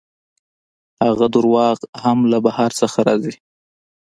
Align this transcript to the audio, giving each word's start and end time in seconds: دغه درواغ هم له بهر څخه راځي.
دغه 1.05 1.25
درواغ 1.35 1.77
هم 2.03 2.19
له 2.31 2.37
بهر 2.45 2.69
څخه 2.79 2.99
راځي. 3.07 3.33